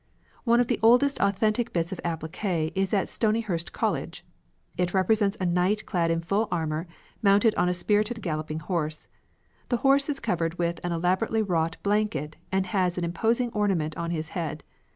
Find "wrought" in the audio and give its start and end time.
11.43-11.77